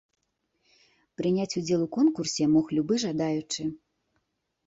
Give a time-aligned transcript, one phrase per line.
[1.21, 3.61] Прыняць удзел у конкурсе мог любы жадаючы.